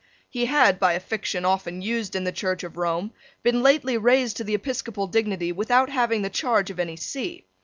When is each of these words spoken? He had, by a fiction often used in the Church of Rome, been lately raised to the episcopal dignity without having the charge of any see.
He 0.27 0.47
had, 0.47 0.79
by 0.79 0.93
a 0.93 0.99
fiction 0.99 1.45
often 1.45 1.83
used 1.83 2.15
in 2.15 2.23
the 2.23 2.31
Church 2.31 2.63
of 2.63 2.75
Rome, 2.75 3.13
been 3.43 3.61
lately 3.61 3.99
raised 3.99 4.35
to 4.37 4.43
the 4.43 4.55
episcopal 4.55 5.05
dignity 5.05 5.51
without 5.51 5.89
having 5.91 6.23
the 6.23 6.29
charge 6.31 6.71
of 6.71 6.79
any 6.79 6.95
see. 6.95 7.45